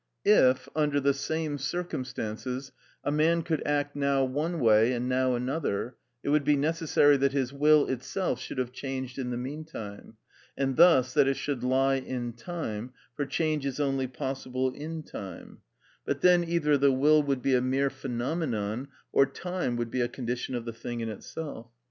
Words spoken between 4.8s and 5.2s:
and